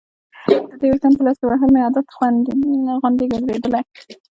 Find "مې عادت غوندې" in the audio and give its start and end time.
1.73-3.25